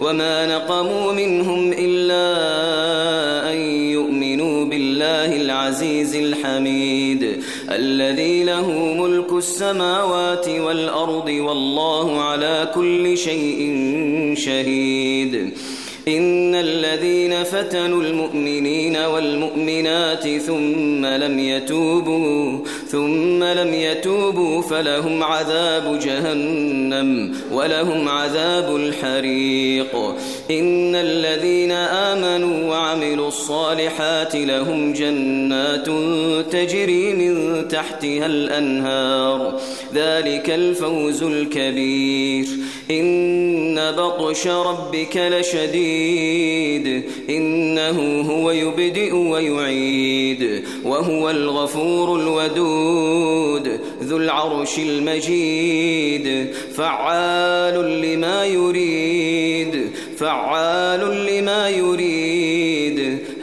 [0.00, 2.26] وما نقموا منهم إلا
[3.52, 3.58] أن
[3.90, 13.74] يؤمنوا بالله العزيز الحميد الذي له ملك السماوات والأرض والله على كل شيء
[14.36, 15.52] شهيد
[16.08, 22.58] إن الذين فتنوا المؤمنين والمؤمنات ثم لم يتوبوا
[22.88, 29.96] ثم لم يتوبوا فلهم عذاب جهنم ولهم عذاب الحريق.
[30.50, 32.05] إن الذين آمنوا
[33.36, 35.86] الصالحات لهم جنات
[36.52, 39.60] تجري من تحتها الأنهار.
[39.94, 42.46] ذلك الفوز الكبير.
[42.90, 47.02] إن بطش ربك لشديد.
[47.30, 50.64] إنه هو يبدئ ويعيد.
[50.84, 53.80] وهو الغفور الودود.
[54.02, 56.46] ذو العرش المجيد.
[56.76, 59.90] فعال لما يريد.
[60.18, 61.65] فعال لما